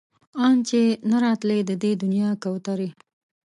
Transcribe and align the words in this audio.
ان 0.45 0.55
چې 0.69 0.81
نه 1.09 1.17
راتلی 1.25 1.59
د 1.65 1.71
دې 1.81 1.91
دنيا 2.03 2.29
کوترې 2.43 2.89